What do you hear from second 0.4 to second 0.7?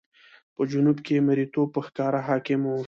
په